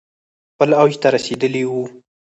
[0.53, 1.81] خپل اوج ته رسیدلي ؤ